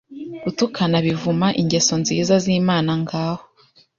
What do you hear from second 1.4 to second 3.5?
ingeso nziza z'Imana ngaho